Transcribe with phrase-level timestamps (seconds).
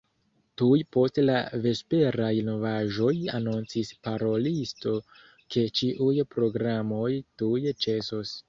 [0.59, 4.97] Tuj post la vesperaj novaĵoj anoncis parolisto,
[5.57, 7.07] ke ĉiuj programoj
[7.45, 8.39] tuj ĉesos.